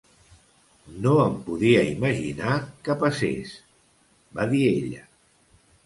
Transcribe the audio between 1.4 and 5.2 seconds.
podia imaginar que passés, va dir ella.